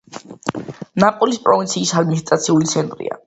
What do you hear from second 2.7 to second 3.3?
ცენტრია.